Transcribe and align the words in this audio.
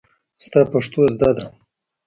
ستا 0.45 0.61
پښتو 0.71 1.01
زده 1.13 1.31
ده. 1.37 1.45